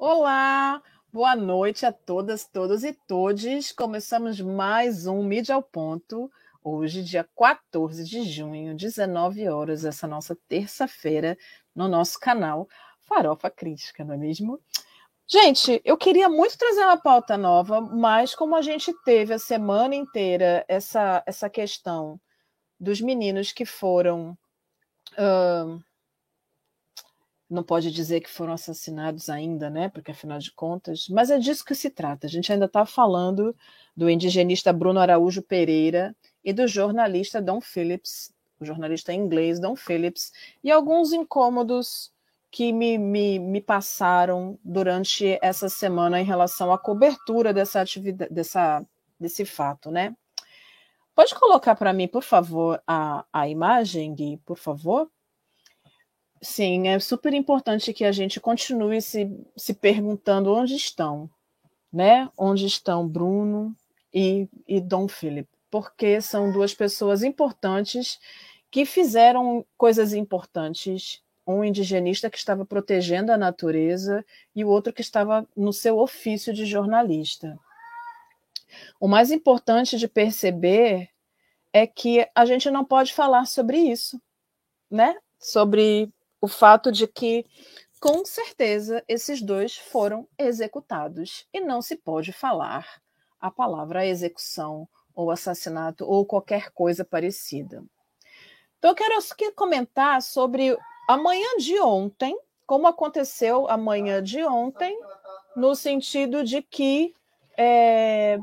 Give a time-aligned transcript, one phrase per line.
[0.00, 0.80] Olá,
[1.12, 3.72] boa noite a todas, todos e todes.
[3.72, 6.30] Começamos mais um Mídia ao Ponto.
[6.62, 11.36] Hoje, dia 14 de junho, 19 horas, essa nossa terça-feira,
[11.74, 12.68] no nosso canal
[13.00, 14.60] Farofa Crítica, não é mesmo?
[15.26, 19.96] Gente, eu queria muito trazer uma pauta nova, mas como a gente teve a semana
[19.96, 22.20] inteira essa, essa questão
[22.78, 24.38] dos meninos que foram.
[25.14, 25.82] Uh,
[27.48, 29.88] não pode dizer que foram assassinados ainda, né?
[29.88, 32.26] Porque afinal de contas, mas é disso que se trata.
[32.26, 33.56] A gente ainda está falando
[33.96, 40.32] do indigenista Bruno Araújo Pereira e do jornalista Don Phillips, o jornalista inglês Don Phillips,
[40.62, 42.12] e alguns incômodos
[42.50, 48.84] que me, me, me passaram durante essa semana em relação à cobertura dessa atividade, dessa,
[49.18, 50.14] desse fato, né?
[51.14, 55.10] Pode colocar para mim, por favor, a, a imagem, Gui, por favor?
[56.40, 61.28] Sim, é super importante que a gente continue se, se perguntando onde estão,
[61.92, 62.28] né?
[62.36, 63.74] Onde estão Bruno
[64.14, 68.20] e, e Dom Philip, porque são duas pessoas importantes
[68.70, 71.22] que fizeram coisas importantes.
[71.46, 76.52] Um indigenista que estava protegendo a natureza e o outro que estava no seu ofício
[76.52, 77.58] de jornalista.
[79.00, 81.08] O mais importante de perceber
[81.72, 84.20] é que a gente não pode falar sobre isso,
[84.90, 85.16] né?
[85.38, 87.44] Sobre o fato de que,
[88.00, 93.00] com certeza, esses dois foram executados e não se pode falar
[93.40, 97.84] a palavra execução ou assassinato ou qualquer coisa parecida.
[98.78, 99.18] Então, eu quero
[99.54, 100.76] comentar sobre
[101.08, 104.96] a manhã de ontem, como aconteceu a manhã de ontem,
[105.56, 107.14] no sentido de que
[107.56, 108.38] é,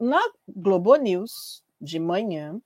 [0.00, 2.60] na Globo News de manhã,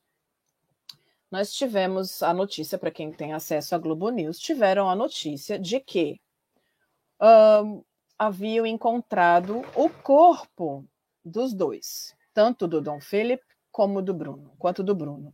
[1.31, 5.79] nós tivemos a notícia, para quem tem acesso à Globo News, tiveram a notícia de
[5.79, 6.19] que
[7.21, 7.83] um,
[8.17, 10.85] haviam encontrado o corpo
[11.23, 15.33] dos dois, tanto do Dom Philip como do Bruno, quanto do Bruno.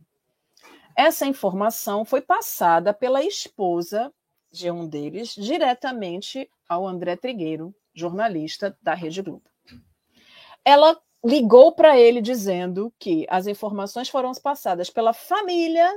[0.96, 4.12] Essa informação foi passada pela esposa
[4.50, 9.50] de um deles diretamente ao André Trigueiro, jornalista da Rede Globo.
[10.64, 15.92] Ela ligou para ele dizendo que as informações foram passadas pela família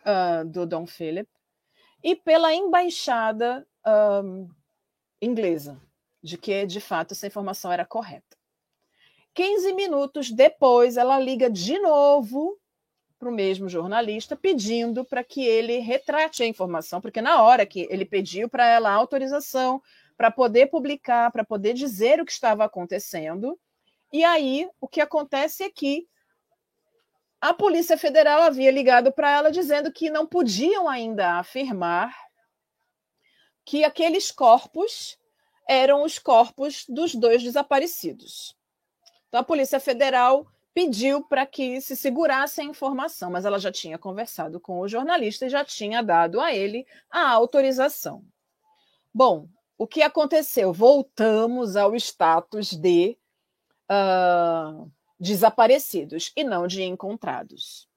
[0.00, 1.28] uh, do Dom Philip
[2.02, 3.66] e pela embaixada
[5.22, 5.80] inglesa,
[6.20, 8.36] de que de fato essa informação era correta.
[9.32, 12.58] 15 minutos depois, ela liga de novo
[13.16, 17.86] para o mesmo jornalista, pedindo para que ele retrate a informação, porque na hora que
[17.90, 19.80] ele pediu para ela autorização
[20.16, 23.56] para poder publicar, para poder dizer o que estava acontecendo,
[24.12, 26.06] e aí, o que acontece é que
[27.40, 32.14] a Polícia Federal havia ligado para ela dizendo que não podiam ainda afirmar
[33.64, 35.18] que aqueles corpos
[35.68, 38.56] eram os corpos dos dois desaparecidos.
[39.28, 43.98] Então, a Polícia Federal pediu para que se segurasse a informação, mas ela já tinha
[43.98, 48.22] conversado com o jornalista e já tinha dado a ele a autorização.
[49.12, 50.72] Bom, o que aconteceu?
[50.72, 53.16] Voltamos ao status de
[53.90, 57.88] uh, desaparecidos e não de encontrados.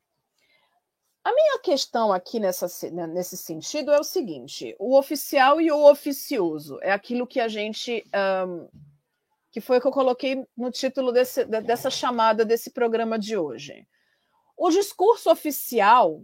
[1.24, 5.90] A minha questão aqui nessa, né, nesse sentido é o seguinte: o oficial e o
[5.90, 8.04] oficioso é aquilo que a gente.
[8.48, 8.68] Um,
[9.52, 13.88] que foi o que eu coloquei no título desse, dessa chamada desse programa de hoje.
[14.56, 16.22] O discurso oficial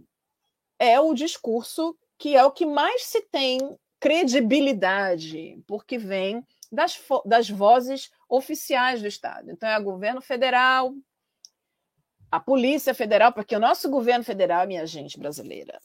[0.78, 3.58] é o discurso que é o que mais se tem
[3.98, 9.50] credibilidade, porque vem das, das vozes oficiais do Estado.
[9.50, 10.94] Então, é o governo federal,
[12.30, 15.80] a Polícia Federal, porque o nosso governo federal, minha gente brasileira,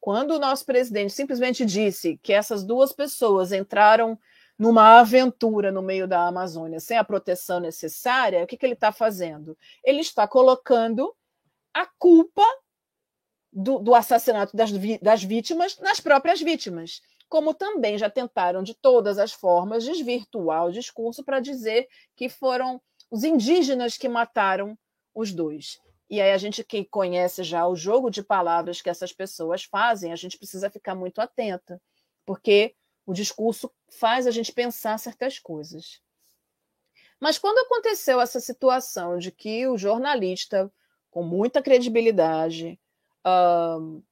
[0.00, 4.18] quando o nosso presidente simplesmente disse que essas duas pessoas entraram
[4.58, 8.92] numa aventura no meio da Amazônia sem a proteção necessária, o que, que ele está
[8.92, 9.56] fazendo?
[9.82, 11.14] Ele está colocando
[11.72, 12.42] a culpa
[13.52, 17.00] do, do assassinato das, das vítimas nas próprias vítimas
[17.30, 22.82] como também já tentaram de todas as formas desvirtuar o discurso para dizer que foram
[23.08, 24.76] os indígenas que mataram
[25.14, 25.80] os dois.
[26.10, 30.12] E aí a gente que conhece já o jogo de palavras que essas pessoas fazem,
[30.12, 31.80] a gente precisa ficar muito atenta,
[32.26, 32.74] porque
[33.06, 36.00] o discurso faz a gente pensar certas coisas.
[37.20, 40.72] Mas quando aconteceu essa situação de que o jornalista,
[41.10, 42.80] com muita credibilidade,
[43.24, 44.02] uh,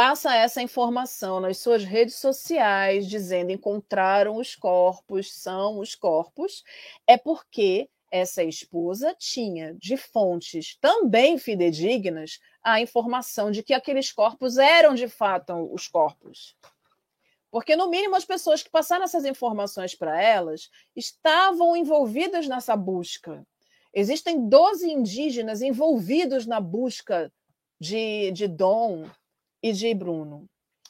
[0.00, 6.64] passa essa informação nas suas redes sociais, dizendo encontraram os corpos, são os corpos,
[7.06, 14.56] é porque essa esposa tinha de fontes também fidedignas a informação de que aqueles corpos
[14.56, 16.56] eram de fato os corpos.
[17.50, 23.46] Porque, no mínimo, as pessoas que passaram essas informações para elas estavam envolvidas nessa busca.
[23.92, 27.30] Existem 12 indígenas envolvidos na busca
[27.78, 29.06] de, de Dom
[29.62, 30.48] e de Bruno.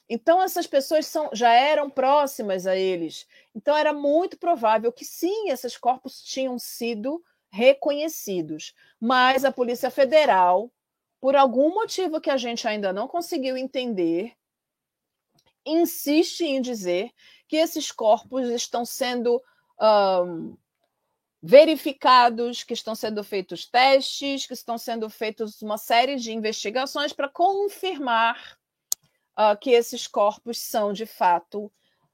[0.08, 3.28] Então, essas pessoas são, já eram próximas a eles.
[3.54, 8.74] Então, era muito provável que sim, esses corpos tinham sido reconhecidos.
[9.00, 10.72] Mas a Polícia Federal,
[11.20, 14.32] por algum motivo que a gente ainda não conseguiu entender,
[15.64, 17.10] insiste em dizer
[17.46, 19.40] que esses corpos estão sendo
[19.80, 20.56] um,
[21.42, 27.28] verificados, que estão sendo feitos testes, que estão sendo feitos uma série de investigações para
[27.28, 28.59] confirmar
[29.38, 31.70] uh, que esses corpos são de fato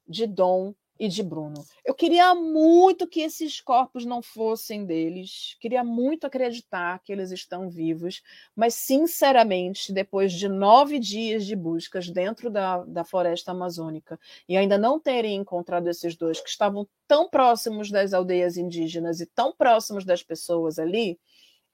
[0.09, 1.65] de Dom e de Bruno.
[1.85, 7.69] Eu queria muito que esses corpos não fossem deles, queria muito acreditar que eles estão
[7.69, 8.23] vivos,
[8.55, 14.19] mas, sinceramente, depois de nove dias de buscas dentro da, da floresta amazônica
[14.49, 19.27] e ainda não terem encontrado esses dois que estavam tão próximos das aldeias indígenas e
[19.27, 21.19] tão próximos das pessoas ali,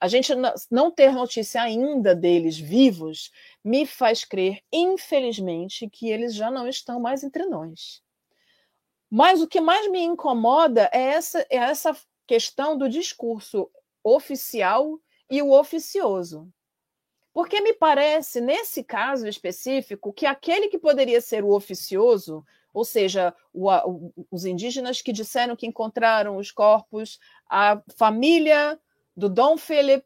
[0.03, 0.33] a gente
[0.69, 3.31] não ter notícia ainda deles vivos
[3.63, 8.03] me faz crer, infelizmente, que eles já não estão mais entre nós.
[9.09, 11.97] Mas o que mais me incomoda é essa, é essa
[12.27, 13.71] questão do discurso
[14.03, 14.99] oficial
[15.31, 16.53] e o oficioso.
[17.33, 22.45] Porque me parece, nesse caso específico, que aquele que poderia ser o oficioso,
[22.75, 28.77] ou seja, o, o, os indígenas que disseram que encontraram os corpos, a família
[29.17, 30.05] do Dom Philip,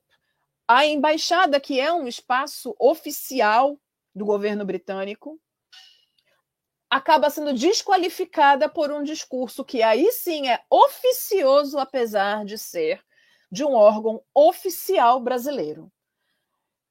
[0.69, 3.79] a embaixada, que é um espaço oficial
[4.14, 5.41] do governo britânico,
[6.91, 13.05] acaba sendo desqualificada por um discurso que aí sim é oficioso, apesar de ser
[13.50, 15.91] de um órgão oficial brasileiro.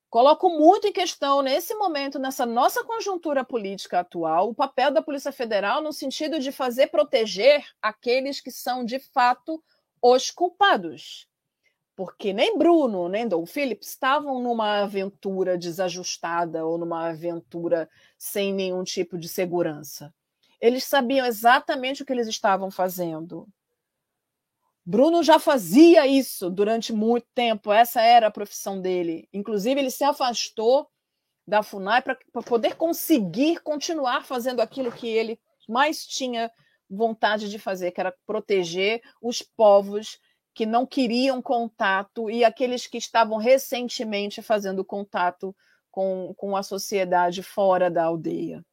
[0.09, 5.31] Coloco muito em questão, nesse momento, nessa nossa conjuntura política atual, o papel da Polícia
[5.31, 9.61] Federal no sentido de fazer proteger aqueles que são, de fato,
[10.01, 11.27] os culpados
[11.95, 18.83] porque nem Bruno nem Dom Phillips estavam numa aventura desajustada ou numa aventura sem nenhum
[18.83, 20.13] tipo de segurança.
[20.59, 23.47] Eles sabiam exatamente o que eles estavam fazendo.
[24.85, 29.27] Bruno já fazia isso durante muito tempo, essa era a profissão dele.
[29.33, 30.87] Inclusive, ele se afastou
[31.47, 36.51] da FUNAI para poder conseguir continuar fazendo aquilo que ele mais tinha
[36.89, 40.19] vontade de fazer, que era proteger os povos
[40.55, 45.53] que não queriam contato e aqueles que estavam recentemente fazendo contato
[45.91, 48.65] com, com a sociedade fora da aldeia.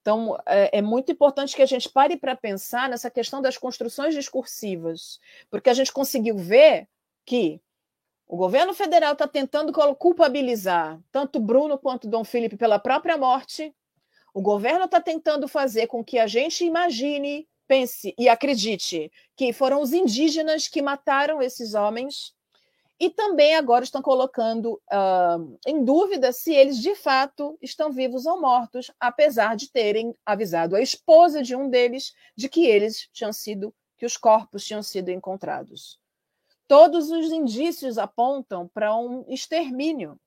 [0.00, 4.14] Então, é, é muito importante que a gente pare para pensar nessa questão das construções
[4.14, 5.18] discursivas,
[5.50, 6.88] porque a gente conseguiu ver
[7.26, 7.60] que
[8.24, 13.74] o governo federal está tentando culpabilizar tanto Bruno quanto Dom Felipe pela própria morte.
[14.32, 19.80] O governo está tentando fazer com que a gente imagine pense e acredite que foram
[19.82, 22.34] os indígenas que mataram esses homens
[23.00, 28.40] e também agora estão colocando uh, em dúvida se eles de fato estão vivos ou
[28.40, 33.72] mortos, apesar de terem avisado a esposa de um deles de que eles tinham sido,
[33.96, 36.00] que os corpos tinham sido encontrados.
[36.66, 40.18] Todos os indícios apontam para um extermínio,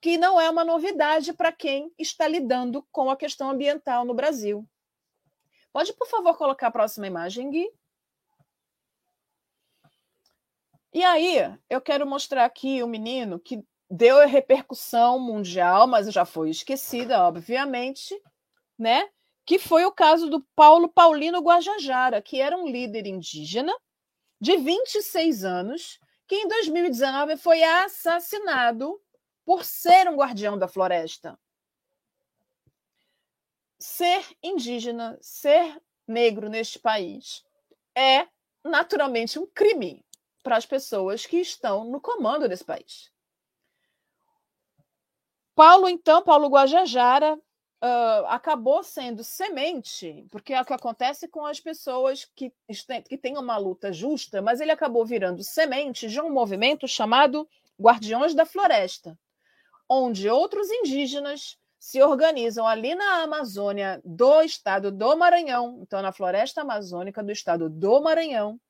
[0.00, 4.66] que não é uma novidade para quem está lidando com a questão ambiental no Brasil.
[5.72, 7.70] Pode, por favor, colocar a próxima imagem, Gui?
[10.92, 11.36] E aí,
[11.68, 17.22] eu quero mostrar aqui o um menino que deu repercussão mundial, mas já foi esquecida,
[17.22, 18.20] obviamente,
[18.78, 19.08] né?
[19.46, 23.72] Que foi o caso do Paulo Paulino Guajajara, que era um líder indígena
[24.40, 29.00] de 26 anos, que em 2019 foi assassinado
[29.44, 31.38] por ser um guardião da floresta
[33.98, 35.76] ser indígena, ser
[36.06, 37.44] negro neste país
[37.96, 38.28] é
[38.64, 40.04] naturalmente um crime
[40.40, 43.10] para as pessoas que estão no comando desse país.
[45.52, 51.58] Paulo, então, Paulo Guajajara, uh, acabou sendo semente, porque é o que acontece com as
[51.58, 52.52] pessoas que,
[53.08, 57.48] que têm uma luta justa, mas ele acabou virando semente de um movimento chamado
[57.80, 59.18] Guardiões da Floresta,
[59.88, 66.62] onde outros indígenas se organizam ali na Amazônia do estado do Maranhão, então na floresta
[66.62, 68.60] amazônica do estado do Maranhão,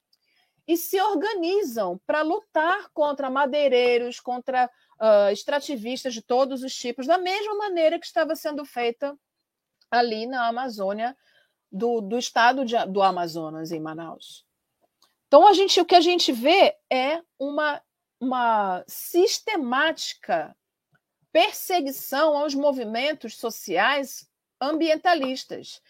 [0.66, 7.16] e se organizam para lutar contra madeireiros, contra uh, extrativistas de todos os tipos, da
[7.16, 9.18] mesma maneira que estava sendo feita
[9.90, 11.16] ali na Amazônia
[11.72, 14.46] do, do estado de, do Amazonas, em Manaus.
[15.26, 17.82] Então, a gente, o que a gente vê é uma,
[18.20, 20.54] uma sistemática
[21.38, 24.28] perseguição aos movimentos sociais
[24.60, 25.80] ambientalistas.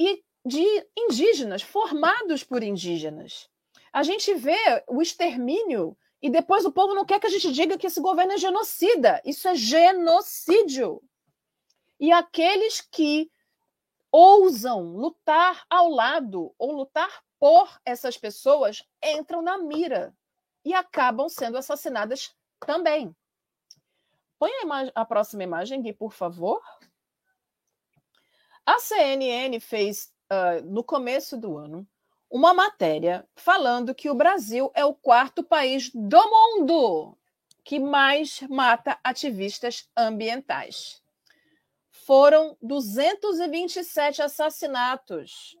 [0.00, 0.64] E de
[0.96, 3.50] indígenas, formados por indígenas.
[3.92, 7.76] A gente vê o extermínio e depois o povo não quer que a gente diga
[7.76, 9.20] que esse governo é genocida.
[9.26, 11.02] Isso é genocídio.
[12.00, 13.30] E aqueles que
[14.10, 20.16] ousam lutar ao lado ou lutar por essas pessoas entram na mira
[20.64, 23.14] e acabam sendo assassinadas também.
[24.44, 26.60] Põe a, a próxima imagem, Gui, por favor.
[28.66, 31.88] A CNN fez, uh, no começo do ano,
[32.28, 37.16] uma matéria falando que o Brasil é o quarto país do mundo
[37.64, 41.02] que mais mata ativistas ambientais.
[41.90, 45.56] Foram 227 assassinatos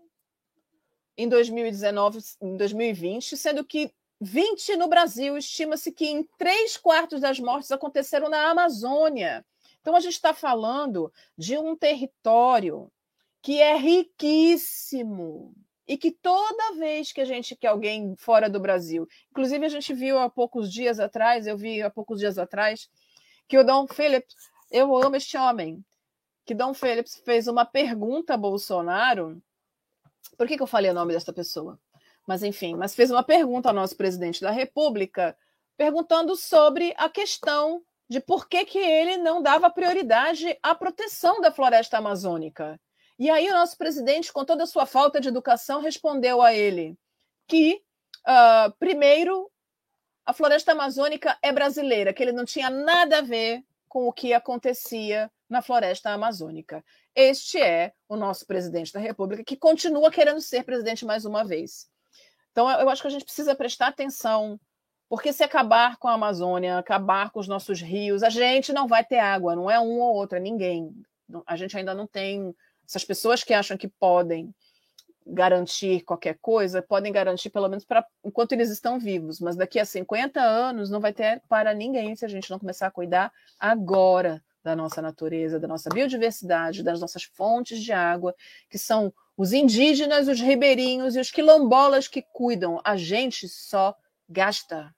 [1.16, 5.36] em 2019, em 2020, sendo que 20 no Brasil.
[5.36, 9.44] Estima-se que em três quartos das mortes aconteceram na Amazônia.
[9.80, 12.90] Então, a gente está falando de um território
[13.42, 15.54] que é riquíssimo
[15.86, 19.92] e que toda vez que a gente quer alguém fora do Brasil, inclusive a gente
[19.92, 22.88] viu há poucos dias atrás, eu vi há poucos dias atrás,
[23.46, 24.34] que o Dom Phillips,
[24.70, 25.84] eu amo este homem,
[26.46, 29.42] que Dom Phillips fez uma pergunta a Bolsonaro.
[30.36, 31.78] Por que, que eu falei o nome dessa pessoa?
[32.26, 35.36] Mas enfim, mas fez uma pergunta ao nosso presidente da República,
[35.76, 41.50] perguntando sobre a questão de por que, que ele não dava prioridade à proteção da
[41.50, 42.80] floresta amazônica.
[43.18, 46.98] E aí o nosso presidente, com toda a sua falta de educação, respondeu a ele
[47.46, 47.82] que,
[48.26, 49.50] uh, primeiro,
[50.26, 54.32] a floresta amazônica é brasileira, que ele não tinha nada a ver com o que
[54.32, 56.84] acontecia na floresta amazônica.
[57.14, 61.88] Este é o nosso presidente da República, que continua querendo ser presidente mais uma vez.
[62.54, 64.60] Então, eu acho que a gente precisa prestar atenção,
[65.08, 69.04] porque se acabar com a Amazônia, acabar com os nossos rios, a gente não vai
[69.04, 70.94] ter água, não é um ou outro, é ninguém.
[71.48, 72.54] A gente ainda não tem
[72.88, 74.54] essas pessoas que acham que podem
[75.26, 79.84] garantir qualquer coisa, podem garantir pelo menos para enquanto eles estão vivos, mas daqui a
[79.84, 84.40] 50 anos não vai ter para ninguém se a gente não começar a cuidar agora
[84.62, 88.32] da nossa natureza, da nossa biodiversidade, das nossas fontes de água,
[88.70, 92.80] que são os indígenas, os ribeirinhos e os quilombolas que cuidam.
[92.84, 93.96] A gente só
[94.28, 94.94] gasta.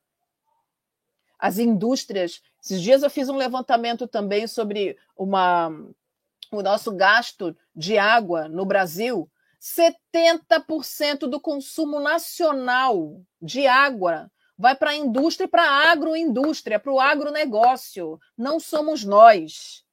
[1.38, 2.42] As indústrias.
[2.62, 5.70] Esses dias eu fiz um levantamento também sobre uma
[6.50, 9.28] o nosso gasto de água no Brasil,
[9.60, 16.92] 70% do consumo nacional de água vai para a indústria e para a agroindústria, para
[16.92, 18.18] o agronegócio.
[18.38, 19.84] Não somos nós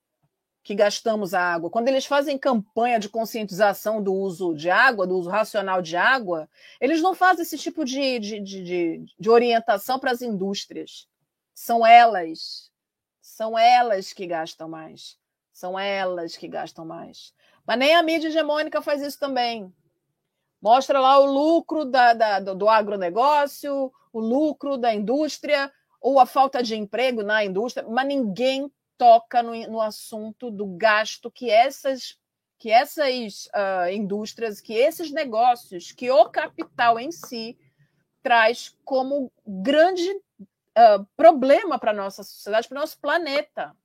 [0.63, 1.69] que gastamos a água.
[1.69, 6.49] Quando eles fazem campanha de conscientização do uso de água, do uso racional de água,
[6.79, 11.07] eles não fazem esse tipo de, de, de, de orientação para as indústrias.
[11.53, 12.71] São elas,
[13.21, 15.17] são elas que gastam mais.
[15.51, 17.33] São elas que gastam mais.
[17.67, 19.71] Mas nem a mídia hegemônica faz isso também.
[20.61, 26.63] Mostra lá o lucro da, da, do agronegócio, o lucro da indústria, ou a falta
[26.63, 28.71] de emprego na indústria, mas ninguém
[29.03, 32.17] toca no, no assunto do gasto que essas,
[32.57, 37.57] que essas uh, indústrias, que esses negócios, que o capital em si
[38.21, 43.75] traz como grande uh, problema para a nossa sociedade, para o nosso planeta.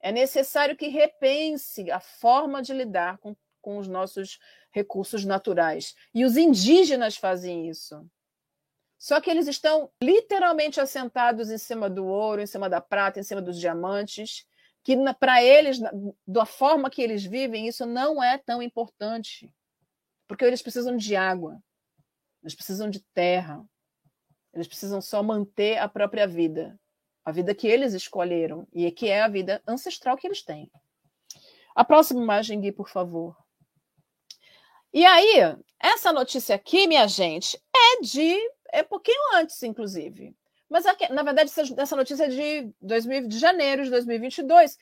[0.00, 4.38] É necessário que repense a forma de lidar com, com os nossos
[4.70, 5.94] recursos naturais.
[6.14, 8.08] E os indígenas fazem isso.
[8.98, 13.22] Só que eles estão literalmente assentados em cima do ouro, em cima da prata, em
[13.22, 14.46] cima dos diamantes,
[14.82, 15.78] que para eles,
[16.26, 19.52] da forma que eles vivem, isso não é tão importante.
[20.26, 21.62] Porque eles precisam de água,
[22.42, 23.62] eles precisam de terra,
[24.52, 26.78] eles precisam só manter a própria vida
[27.24, 30.70] a vida que eles escolheram e que é a vida ancestral que eles têm.
[31.74, 33.34] A próxima imagem, Gui, por favor.
[34.92, 38.36] E aí, essa notícia aqui, minha gente, é de.
[38.72, 40.34] É pouquinho antes, inclusive.
[40.68, 44.78] Mas, na verdade, essa notícia é de, 2000, de janeiro de 2022.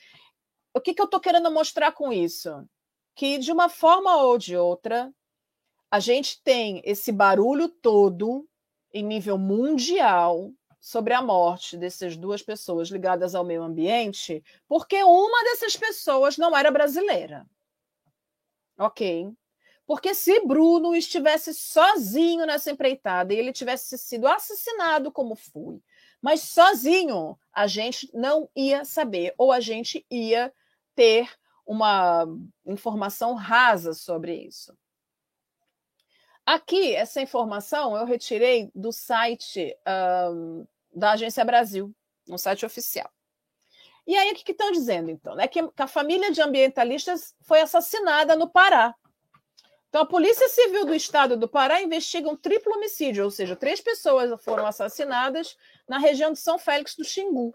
[0.75, 2.67] O que, que eu estou querendo mostrar com isso?
[3.15, 5.13] Que, de uma forma ou de outra,
[5.91, 8.49] a gente tem esse barulho todo
[8.95, 15.45] em nível mundial sobre a morte dessas duas pessoas ligadas ao meio ambiente, porque uma
[15.45, 17.47] dessas pessoas não era brasileira.
[18.79, 19.33] Ok?
[19.93, 25.83] Porque se Bruno estivesse sozinho nessa empreitada e ele tivesse sido assassinado como foi,
[26.19, 30.51] mas sozinho, a gente não ia saber, ou a gente ia
[30.95, 31.31] ter
[31.67, 32.25] uma
[32.65, 34.75] informação rasa sobre isso.
[36.47, 39.77] Aqui, essa informação eu retirei do site
[40.33, 41.95] um, da Agência Brasil,
[42.27, 43.11] no site oficial.
[44.07, 45.39] E aí, o que estão dizendo, então?
[45.39, 48.95] É que a família de ambientalistas foi assassinada no Pará.
[49.93, 53.79] Então, a Polícia Civil do Estado do Pará investiga um triplo homicídio, ou seja, três
[53.79, 55.55] pessoas foram assassinadas
[55.87, 57.55] na região de São Félix do Xingu.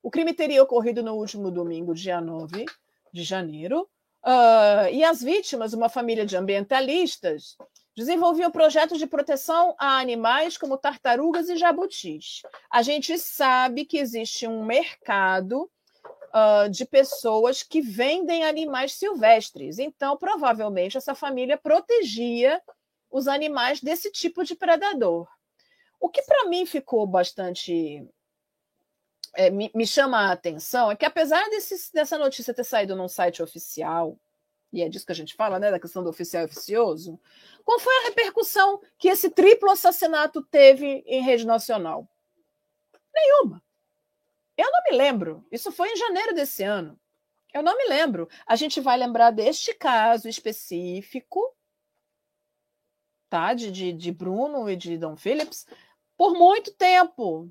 [0.00, 2.64] O crime teria ocorrido no último domingo, dia 9
[3.12, 3.88] de janeiro,
[4.24, 7.56] uh, e as vítimas, uma família de ambientalistas,
[7.96, 12.42] desenvolviam projetos de proteção a animais como tartarugas e jabutis.
[12.70, 15.68] A gente sabe que existe um mercado
[16.28, 19.78] uh, de pessoas que vendem animais silvestres.
[19.78, 22.62] Então, provavelmente, essa família protegia
[23.10, 25.26] os animais desse tipo de predador.
[26.00, 28.06] O que para mim ficou bastante.
[29.34, 33.08] É, me, me, chama a atenção é que, apesar desse, dessa notícia ter saído num
[33.08, 34.18] site oficial,
[34.72, 37.20] e é disso que a gente fala, né, da questão do oficial e oficioso,
[37.64, 42.08] qual foi a repercussão que esse triplo assassinato teve em rede nacional?
[43.14, 43.62] Nenhuma.
[44.58, 45.46] Eu não me lembro.
[45.52, 46.98] Isso foi em janeiro desse ano.
[47.54, 48.28] Eu não me lembro.
[48.44, 51.40] A gente vai lembrar deste caso específico,
[53.30, 53.54] tá?
[53.54, 55.64] De, de, de Bruno e de Dom Phillips,
[56.16, 57.48] por muito tempo.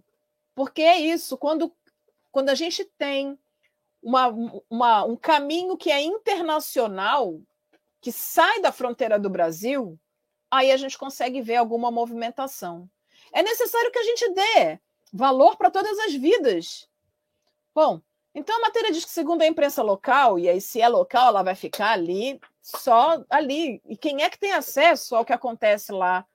[0.54, 1.74] Porque é isso, quando,
[2.30, 3.40] quando a gente tem
[4.04, 4.28] uma,
[4.70, 7.40] uma, um caminho que é internacional,
[8.02, 9.98] que sai da fronteira do Brasil,
[10.52, 12.90] aí a gente consegue ver alguma movimentação.
[13.32, 14.80] É necessário que a gente dê
[15.14, 16.88] valor para todas as vidas
[17.78, 18.02] Bom,
[18.34, 21.44] então a matéria diz que, segundo a imprensa local, e aí se é local, ela
[21.44, 23.80] vai ficar ali, só ali.
[23.86, 26.26] E quem é que tem acesso ao que acontece lá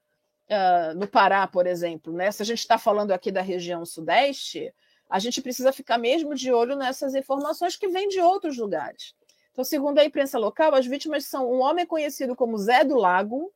[0.49, 2.13] uh, no Pará, por exemplo?
[2.13, 2.31] Né?
[2.31, 4.73] Se a gente está falando aqui da região sudeste,
[5.09, 9.13] a gente precisa ficar mesmo de olho nessas informações que vêm de outros lugares.
[9.51, 13.51] Então, segundo a imprensa local, as vítimas são um homem conhecido como Zé do Lago,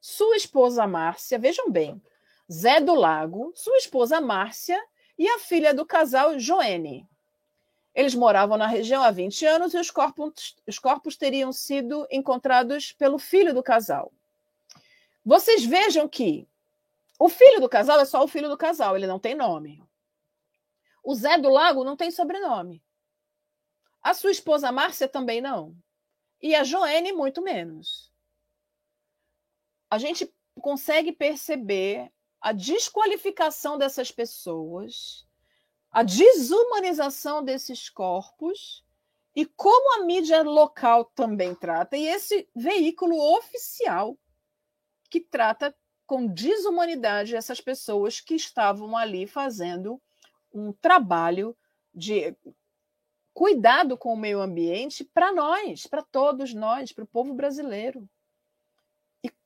[0.00, 2.00] sua esposa Márcia, vejam bem,
[2.50, 4.82] Zé do Lago, sua esposa Márcia
[5.18, 7.08] e a filha do casal, Joene.
[7.94, 12.92] Eles moravam na região há 20 anos e os corpos, os corpos teriam sido encontrados
[12.92, 14.12] pelo filho do casal.
[15.24, 16.48] Vocês vejam que
[17.18, 19.82] o filho do casal é só o filho do casal, ele não tem nome.
[21.02, 22.82] O Zé do Lago não tem sobrenome.
[24.02, 25.76] A sua esposa Márcia também não.
[26.42, 28.12] E a Joene, muito menos.
[29.88, 32.12] A gente consegue perceber
[32.44, 35.26] a desqualificação dessas pessoas,
[35.90, 38.84] a desumanização desses corpos
[39.34, 44.18] e como a mídia local também trata, e esse veículo oficial
[45.08, 45.74] que trata
[46.06, 49.98] com desumanidade essas pessoas que estavam ali fazendo
[50.52, 51.56] um trabalho
[51.94, 52.36] de
[53.32, 58.06] cuidado com o meio ambiente para nós, para todos nós, para o povo brasileiro.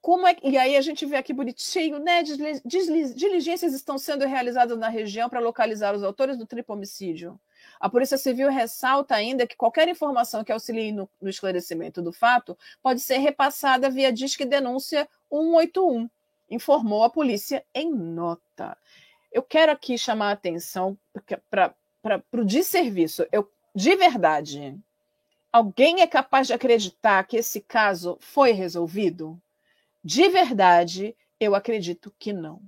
[0.09, 2.23] Como é e aí a gente vê aqui bonitinho, né?
[2.23, 7.39] Diligências estão sendo realizadas na região para localizar os autores do triplo homicídio.
[7.79, 12.57] A Polícia Civil ressalta ainda que qualquer informação que auxilie no, no esclarecimento do fato
[12.83, 16.09] pode ser repassada via Disque Denúncia 181,
[16.49, 18.79] informou a polícia em nota.
[19.31, 20.97] Eu quero aqui chamar a atenção
[21.51, 21.75] para
[22.33, 23.27] o desserviço.
[23.31, 24.75] Eu, de verdade,
[25.53, 29.39] alguém é capaz de acreditar que esse caso foi resolvido?
[30.03, 32.61] De verdade, eu acredito que não.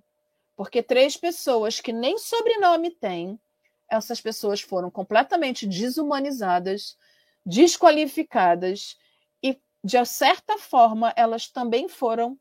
[0.56, 3.40] Porque três pessoas que nem sobrenome têm,
[3.88, 6.96] essas pessoas foram completamente desumanizadas,
[7.44, 8.96] desqualificadas
[9.42, 12.38] e, de certa forma, elas também foram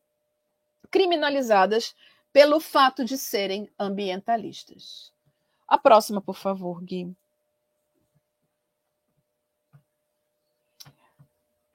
[0.92, 1.96] criminalizadas
[2.32, 5.14] pelo fato de serem ambientalistas.
[5.68, 7.16] A próxima, por favor, Gui.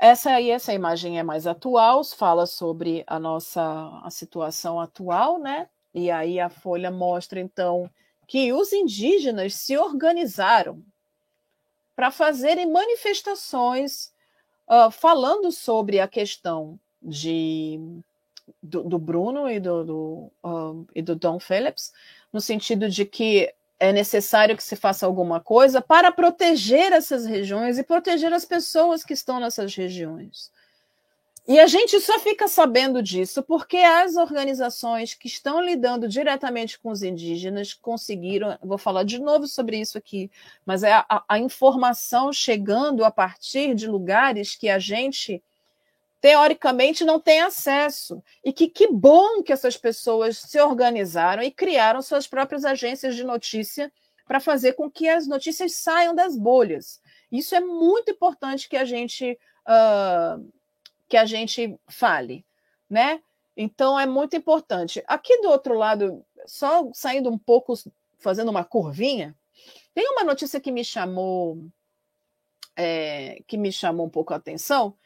[0.05, 3.63] Essa aí, essa imagem é mais atual, fala sobre a nossa
[4.03, 5.67] a situação atual, né?
[5.95, 7.91] E aí a Folha mostra então
[8.27, 10.85] que os indígenas se organizaram
[11.97, 14.13] para fazerem manifestações
[14.69, 17.81] uh, falando sobre a questão de
[18.63, 21.95] do, do Bruno e do, do uh, e do Don Phillips,
[22.31, 27.79] no sentido de que é necessário que se faça alguma coisa para proteger essas regiões
[27.79, 30.51] e proteger as pessoas que estão nessas regiões.
[31.47, 36.91] E a gente só fica sabendo disso porque as organizações que estão lidando diretamente com
[36.91, 38.59] os indígenas conseguiram.
[38.63, 40.31] Vou falar de novo sobre isso aqui,
[40.65, 45.43] mas é a, a informação chegando a partir de lugares que a gente
[46.25, 48.23] teoricamente não tem acesso.
[48.43, 53.23] E que que bom que essas pessoas se organizaram e criaram suas próprias agências de
[53.23, 53.93] notícia
[54.27, 56.99] para fazer com que as notícias saiam das bolhas.
[57.31, 60.51] Isso é muito importante que a gente uh,
[61.11, 62.43] que a gente fale,
[62.89, 63.21] né?
[63.55, 65.05] Então é muito importante.
[65.07, 67.75] Aqui do outro lado, só saindo um pouco,
[68.17, 69.37] fazendo uma curvinha,
[69.93, 71.69] tem uma notícia que me chamou
[72.75, 74.97] é, que me chamou um pouco a atenção,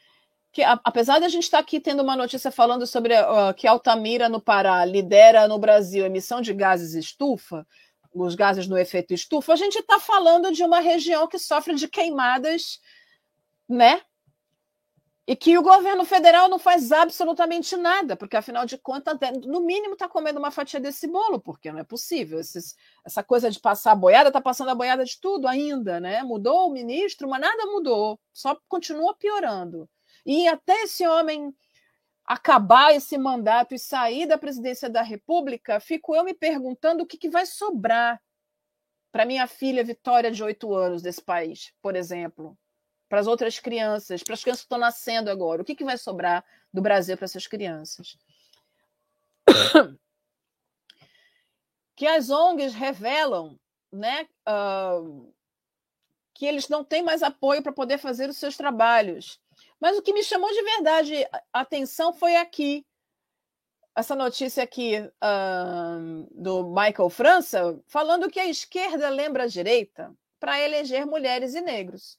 [0.51, 4.27] que apesar de a gente estar aqui tendo uma notícia falando sobre uh, que Altamira,
[4.27, 7.65] no Pará, lidera no Brasil a emissão de gases estufa,
[8.13, 11.87] os gases no efeito estufa, a gente está falando de uma região que sofre de
[11.87, 12.79] queimadas,
[13.67, 14.01] né?
[15.27, 19.93] E que o governo federal não faz absolutamente nada, porque afinal de contas, no mínimo,
[19.93, 22.39] está comendo uma fatia desse bolo, porque não é possível.
[22.39, 26.23] Esses, essa coisa de passar a boiada, está passando a boiada de tudo ainda, né?
[26.23, 29.87] Mudou o ministro, mas nada mudou, só continua piorando.
[30.25, 31.53] E até esse homem
[32.25, 37.17] acabar esse mandato e sair da presidência da República, fico eu me perguntando o que,
[37.17, 38.21] que vai sobrar
[39.11, 42.55] para minha filha Vitória, de oito anos, desse país, por exemplo,
[43.07, 45.61] para as outras crianças, para as crianças que estão nascendo agora.
[45.61, 48.15] O que, que vai sobrar do Brasil para essas crianças?
[51.95, 53.59] que as ONGs revelam
[53.91, 55.33] né, uh,
[56.33, 59.41] que eles não têm mais apoio para poder fazer os seus trabalhos.
[59.79, 62.85] Mas o que me chamou de verdade a atenção foi aqui,
[63.95, 70.59] essa notícia aqui uh, do Michael França, falando que a esquerda lembra a direita para
[70.59, 72.17] eleger mulheres e negros.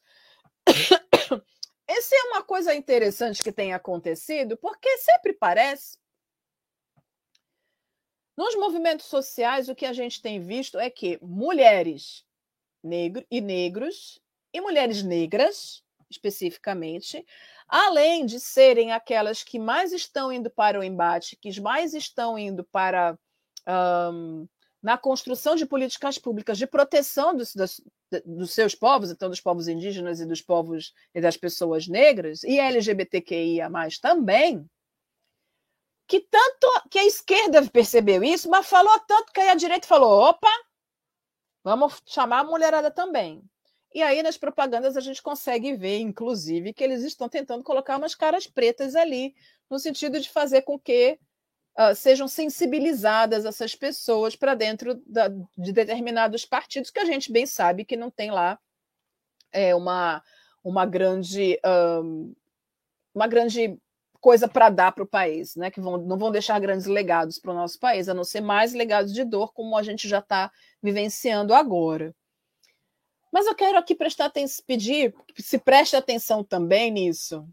[1.87, 5.99] Essa é uma coisa interessante que tem acontecido, porque sempre parece.
[8.37, 12.25] Nos movimentos sociais, o que a gente tem visto é que mulheres
[12.83, 14.20] negro e negros
[14.53, 17.25] e mulheres negras especificamente,
[17.68, 22.64] além de serem aquelas que mais estão indo para o embate, que mais estão indo
[22.64, 23.16] para
[24.12, 24.46] um,
[24.83, 30.20] na construção de políticas públicas de proteção dos, dos, seus povos, então dos povos indígenas
[30.20, 33.70] e dos povos e das pessoas negras, e LGBTQIA
[34.01, 34.68] também,
[36.09, 40.51] que tanto que a esquerda percebeu isso, mas falou tanto que a direita falou: opa,
[41.62, 43.40] vamos chamar a mulherada também.
[43.92, 48.14] E aí, nas propagandas, a gente consegue ver, inclusive, que eles estão tentando colocar umas
[48.14, 49.35] caras pretas ali,
[49.68, 51.18] no sentido de fazer com que
[51.79, 57.46] uh, sejam sensibilizadas essas pessoas para dentro da, de determinados partidos, que a gente bem
[57.46, 58.59] sabe que não tem lá
[59.53, 60.22] é, uma,
[60.62, 61.59] uma grande.
[61.64, 62.35] Um,
[63.12, 63.76] uma grande
[64.20, 65.70] coisa para dar para o país, né?
[65.70, 68.72] Que vão, não vão deixar grandes legados para o nosso país, a não ser mais
[68.72, 70.50] legados de dor, como a gente já está
[70.83, 72.14] vivenciando agora.
[73.33, 77.47] Mas eu quero aqui prestar atenção, pedir se preste atenção também nisso.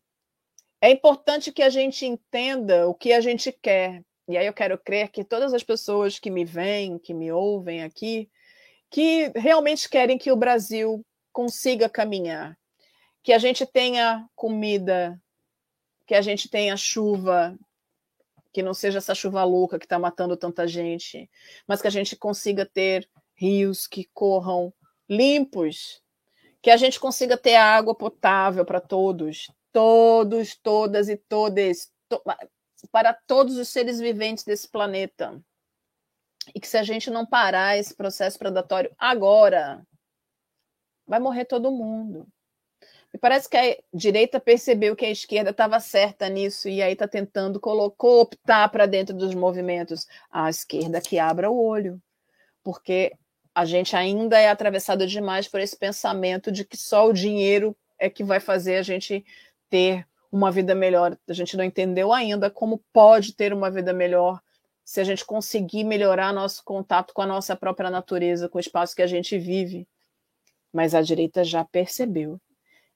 [0.81, 4.03] É importante que a gente entenda o que a gente quer.
[4.27, 7.83] E aí eu quero crer que todas as pessoas que me veem, que me ouvem
[7.83, 8.29] aqui,
[8.89, 12.57] que realmente querem que o Brasil consiga caminhar,
[13.23, 15.21] que a gente tenha comida,
[16.05, 17.57] que a gente tenha chuva,
[18.51, 21.29] que não seja essa chuva louca que está matando tanta gente,
[21.67, 24.73] mas que a gente consiga ter rios que corram
[25.09, 26.01] limpos,
[26.61, 32.21] que a gente consiga ter água potável para todos, todos, todas e todas, to,
[32.91, 35.41] para todos os seres viventes desse planeta.
[36.53, 39.85] E que se a gente não parar esse processo predatório agora,
[41.05, 42.27] vai morrer todo mundo.
[43.13, 47.07] Me parece que a direita percebeu que a esquerda estava certa nisso e aí está
[47.07, 50.05] tentando colocou, optar para dentro dos movimentos.
[50.29, 52.01] A esquerda que abra o olho,
[52.63, 53.13] porque
[53.57, 58.07] a gente ainda é atravessado demais por esse pensamento de que só o dinheiro é
[58.07, 59.25] que vai fazer a gente
[59.67, 61.17] ter uma vida melhor.
[61.27, 64.39] A gente não entendeu ainda como pode ter uma vida melhor
[64.85, 68.95] se a gente conseguir melhorar nosso contato com a nossa própria natureza, com o espaço
[68.95, 69.87] que a gente vive.
[70.71, 72.39] Mas a direita já percebeu.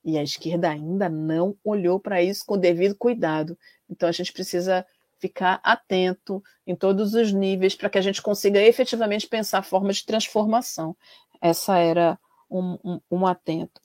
[0.05, 3.57] E a esquerda ainda não olhou para isso com o devido cuidado.
[3.89, 4.85] Então a gente precisa
[5.21, 10.05] ficar atento em todos os níveis para que a gente consiga efetivamente pensar formas de
[10.05, 10.97] transformação.
[11.39, 13.79] Essa era um, um, um atento.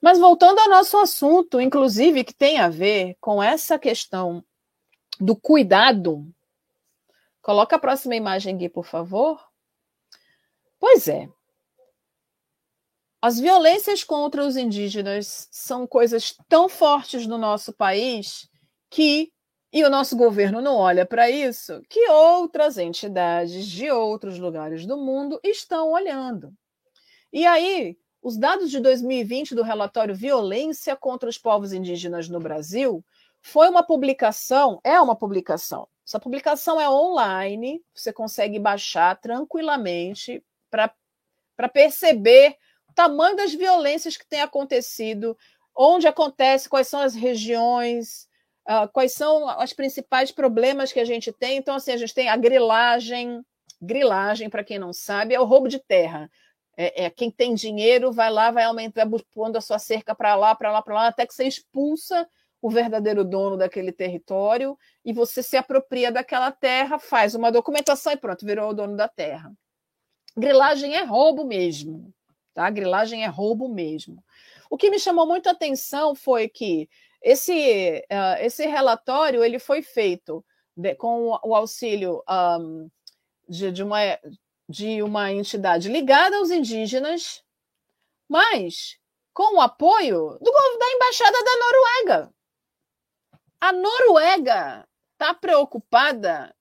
[0.00, 4.44] Mas voltando ao nosso assunto, inclusive, que tem a ver com essa questão
[5.18, 6.26] do cuidado.
[7.40, 9.44] Coloca a próxima imagem aqui, por favor.
[10.78, 11.28] Pois é.
[13.20, 18.48] As violências contra os indígenas são coisas tão fortes no nosso país
[18.90, 19.32] que
[19.72, 24.98] e o nosso governo não olha para isso, que outras entidades de outros lugares do
[24.98, 26.52] mundo estão olhando.
[27.32, 33.02] E aí, os dados de 2020 do relatório Violência contra os Povos Indígenas no Brasil
[33.40, 35.88] foi uma publicação, é uma publicação.
[36.06, 42.56] Essa publicação é online, você consegue baixar tranquilamente para perceber
[42.88, 45.36] o tamanho das violências que tem acontecido,
[45.74, 48.28] onde acontece, quais são as regiões,
[48.68, 51.56] uh, quais são os principais problemas que a gente tem.
[51.56, 53.42] Então, assim, a gente tem a grilagem.
[53.80, 56.30] Grilagem, para quem não sabe, é o roubo de terra.
[56.76, 60.54] É, é, quem tem dinheiro vai lá, vai aumentar, pondo a sua cerca para lá,
[60.54, 62.26] para lá, para lá, até que você expulsa
[62.62, 68.16] o verdadeiro dono daquele território e você se apropria daquela terra, faz uma documentação e
[68.16, 69.52] pronto, virou o dono da terra.
[70.36, 72.14] Grilagem é roubo mesmo,
[72.54, 72.70] tá?
[72.70, 74.24] Grilagem é roubo mesmo.
[74.70, 76.88] O que me chamou muito a atenção foi que
[77.22, 80.44] esse, uh, esse relatório ele foi feito
[80.76, 82.90] de, com o auxílio um,
[83.48, 83.98] de, de, uma,
[84.68, 87.42] de uma entidade ligada aos indígenas,
[88.28, 88.98] mas
[89.32, 92.34] com o apoio do, da embaixada da Noruega.
[93.60, 96.54] A Noruega está preocupada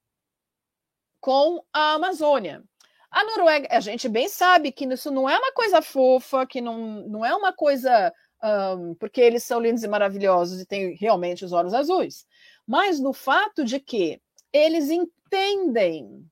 [1.19, 2.63] com a Amazônia.
[3.10, 6.78] A Noruega, a gente bem sabe que isso não é uma coisa fofa, que não,
[7.08, 11.51] não é uma coisa um, porque eles são lindos e maravilhosos e têm realmente os
[11.51, 12.25] olhos azuis,
[12.65, 16.25] mas no fato de que eles entendem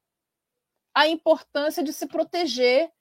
[0.94, 2.92] a importância de se proteger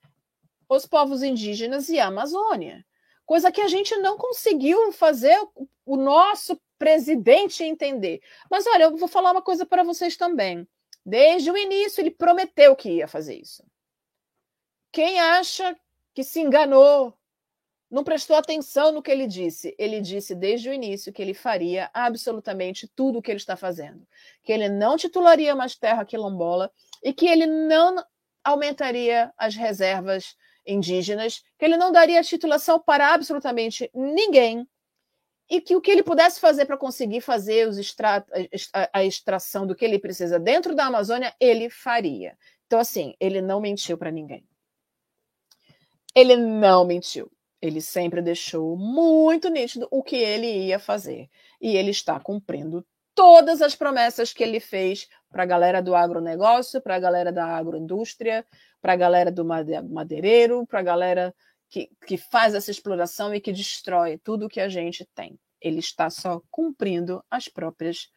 [0.68, 2.84] os povos indígenas e a Amazônia,
[3.24, 5.38] coisa que a gente não conseguiu fazer
[5.84, 8.20] o nosso presidente entender.
[8.50, 10.66] Mas olha, eu vou falar uma coisa para vocês também.
[11.04, 13.64] Desde o início, ele prometeu que ia fazer isso.
[14.92, 15.76] Quem acha
[16.14, 17.14] que se enganou,
[17.90, 19.74] não prestou atenção no que ele disse.
[19.78, 24.06] Ele disse desde o início que ele faria absolutamente tudo o que ele está fazendo.
[24.42, 26.70] Que ele não titularia mais terra quilombola
[27.02, 28.04] e que ele não
[28.44, 34.68] aumentaria as reservas indígenas, que ele não daria titulação para absolutamente ninguém
[35.50, 38.24] e que o que ele pudesse fazer para conseguir fazer extra,
[38.92, 42.36] a extração do que ele precisa dentro da Amazônia, ele faria.
[42.66, 44.46] Então, assim, ele não mentiu para ninguém.
[46.14, 47.32] Ele não mentiu.
[47.60, 51.28] Ele sempre deixou muito nítido o que ele ia fazer.
[51.60, 56.80] E ele está cumprindo todas as promessas que ele fez para a galera do agronegócio,
[56.80, 58.46] para a galera da agroindústria,
[58.80, 61.34] para a galera do madeireiro, para a galera
[61.68, 65.38] que, que faz essa exploração e que destrói tudo que a gente tem.
[65.60, 68.08] Ele está só cumprindo as próprias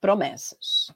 [0.00, 0.92] promessas.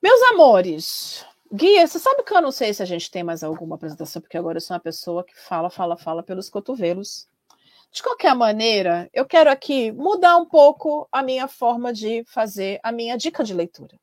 [0.00, 3.74] Meus amores, Guia, você sabe que eu não sei se a gente tem mais alguma
[3.74, 7.28] apresentação, porque agora eu sou uma pessoa que fala, fala, fala pelos cotovelos.
[7.92, 12.90] De qualquer maneira, eu quero aqui mudar um pouco a minha forma de fazer a
[12.90, 14.00] minha dica de leitura.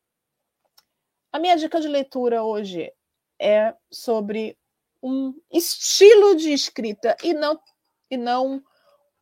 [1.32, 2.94] A minha dica de leitura hoje
[3.42, 4.56] é sobre
[5.02, 7.60] um estilo de escrita e não
[8.12, 8.62] e não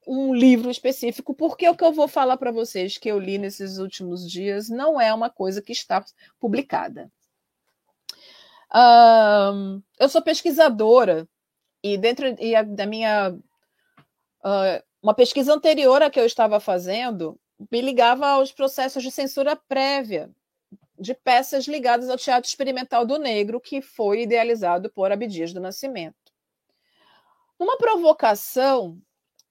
[0.06, 3.78] um livro específico, porque o que eu vou falar para vocês que eu li nesses
[3.78, 6.04] últimos dias não é uma coisa que está
[6.42, 7.10] publicada.
[10.00, 11.28] Eu sou pesquisadora
[11.84, 17.40] e dentro e a, da minha uh, uma pesquisa anterior a que eu estava fazendo
[17.72, 20.30] me ligava aos processos de censura prévia
[21.00, 26.16] de peças ligadas ao Teatro Experimental do Negro, que foi idealizado por Abdias do Nascimento.
[27.60, 29.00] Numa provocação,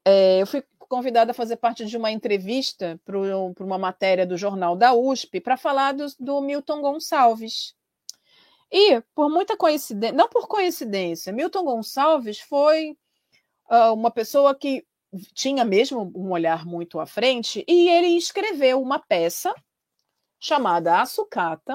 [0.05, 4.77] é, eu fui convidada a fazer parte de uma entrevista para uma matéria do jornal
[4.77, 7.76] da USP para falar do, do Milton Gonçalves,
[8.71, 12.97] e, por muita coincidência, não por coincidência, Milton Gonçalves foi
[13.71, 14.85] uh, uma pessoa que
[15.35, 19.55] tinha mesmo um olhar muito à frente e ele escreveu uma peça
[20.39, 21.75] chamada A Sucata,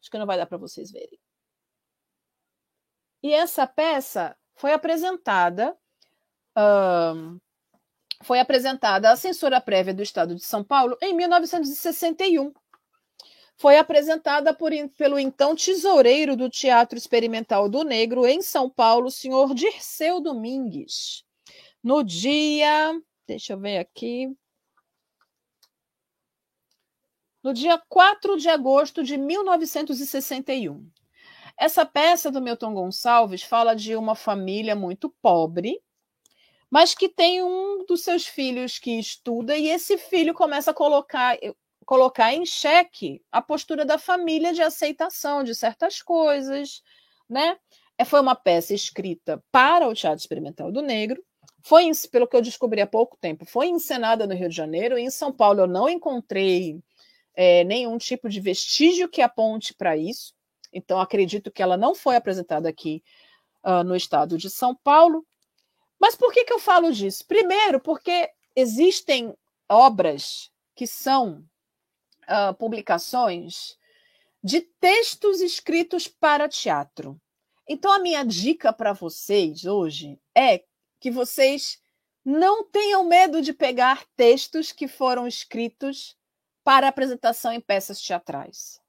[0.00, 1.18] acho que não vai dar para vocês verem.
[3.22, 5.76] E essa peça foi apresentada
[6.56, 7.40] uh,
[8.22, 12.52] foi apresentada à censura prévia do Estado de São Paulo em 1961
[13.60, 19.54] foi apresentada por, pelo então tesoureiro do Teatro Experimental do Negro em São Paulo, senhor
[19.54, 21.26] Dirceu Domingues.
[21.84, 22.98] No dia.
[23.26, 24.34] Deixa eu ver aqui.
[27.42, 30.90] No dia 4 de agosto de 1961.
[31.54, 35.78] Essa peça do Milton Gonçalves fala de uma família muito pobre,
[36.70, 41.36] mas que tem um dos seus filhos que estuda, e esse filho começa a colocar
[41.90, 46.84] colocar em xeque a postura da família de aceitação de certas coisas,
[47.28, 47.58] né?
[47.98, 51.20] É, foi uma peça escrita para o Teatro Experimental do Negro,
[51.64, 55.10] foi, pelo que eu descobri há pouco tempo, foi encenada no Rio de Janeiro em
[55.10, 56.80] São Paulo eu não encontrei
[57.34, 60.32] é, nenhum tipo de vestígio que aponte para isso,
[60.72, 63.02] então acredito que ela não foi apresentada aqui
[63.64, 65.26] uh, no estado de São Paulo.
[65.98, 67.26] Mas por que, que eu falo disso?
[67.26, 69.34] Primeiro, porque existem
[69.68, 71.44] obras que são
[72.30, 73.76] uh, publicações
[74.42, 77.20] de textos escritos para teatro.
[77.68, 80.62] Então, a minha dica para vocês hoje é
[80.98, 81.78] que vocês
[82.24, 86.16] não tenham medo de pegar textos que foram escritos
[86.62, 88.80] para apresentação em peças teatrais.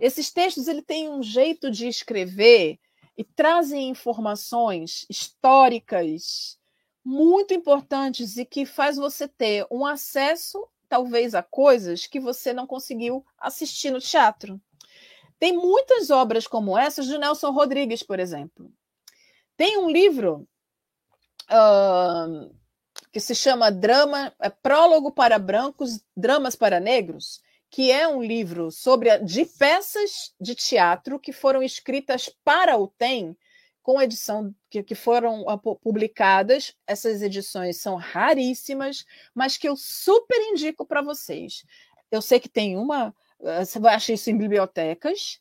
[0.00, 2.78] Esses textos ele têm um jeito de escrever
[3.16, 6.58] e trazem informações históricas
[7.04, 12.68] muito importantes e que faz você ter um acesso, talvez, a coisas que você não
[12.68, 14.60] conseguiu assistir no teatro.
[15.40, 18.72] Tem muitas obras como essas de Nelson Rodrigues, por exemplo.
[19.56, 20.46] Tem um livro
[21.50, 22.54] uh,
[23.10, 28.70] que se chama Drama, é Prólogo para Brancos, Dramas para Negros, que é um livro
[28.70, 33.36] sobre de peças de teatro que foram escritas para o TEM,
[33.84, 36.74] com edição que, que foram ah, publicadas.
[36.86, 41.64] Essas edições são raríssimas, mas que eu super indico para vocês.
[42.10, 45.38] Eu sei que tem uma, ah, você vai achar isso em bibliotecas,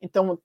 [0.00, 0.40] então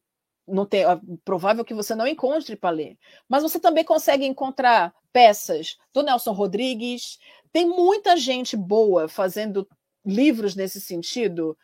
[0.46, 2.98] não tem, é provável que você não encontre para ler.
[3.30, 7.18] Mas você também consegue encontrar peças do Nelson Rodrigues.
[7.52, 9.66] Tem muita gente boa fazendo
[10.06, 11.58] livros nesse sentido.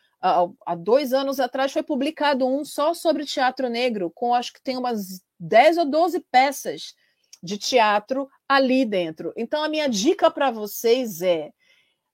[0.64, 4.78] Há dois anos atrás foi publicado um só sobre teatro negro, com acho que tem
[4.78, 6.94] umas 10 ou 12 peças
[7.42, 9.34] de teatro ali dentro.
[9.36, 11.52] Então, a minha dica para vocês é: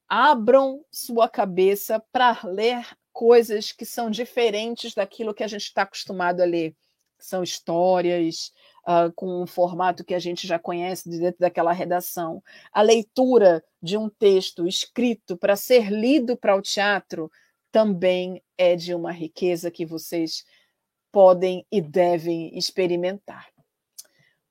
[0.08, 6.40] abram sua cabeça para ler coisas que são diferentes daquilo que a gente está acostumado
[6.40, 6.74] a ler.
[7.16, 8.50] São histórias,
[8.88, 12.42] uh, com um formato que a gente já conhece de dentro daquela redação.
[12.72, 17.30] A leitura de um texto escrito para ser lido para o teatro
[17.70, 20.44] também é de uma riqueza que vocês
[21.12, 23.48] podem e devem experimentar.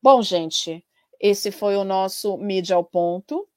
[0.01, 0.86] Bom, gente,
[1.19, 3.47] esse foi o nosso Mídia ao Ponto.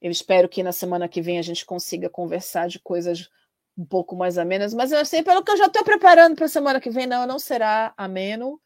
[0.00, 3.28] Eu espero que na semana que vem a gente consiga conversar de coisas
[3.76, 6.48] um pouco mais amenas, mas eu sei, pelo que eu já estou preparando para a
[6.48, 8.60] semana que vem, não, não será ameno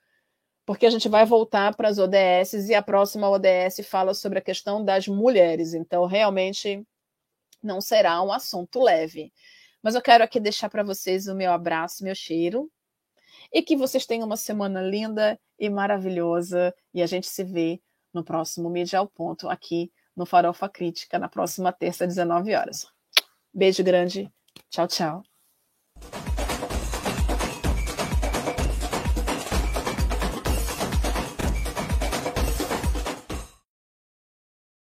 [0.67, 4.43] porque a gente vai voltar para as ODS e a próxima ODS fala sobre a
[4.43, 5.73] questão das mulheres.
[5.73, 6.85] Então, realmente,
[7.63, 9.33] não será um assunto leve.
[9.87, 12.69] Mas eu quero aqui deixar para vocês o meu abraço, meu cheiro,
[13.53, 16.75] e que vocês tenham uma semana linda e maravilhosa.
[16.93, 17.81] E a gente se vê
[18.13, 22.89] no próximo Mídia ao Ponto, aqui no Farofa Crítica, na próxima terça, 19 horas.
[23.55, 24.29] Beijo grande.
[24.71, 25.36] Tchau, tchau.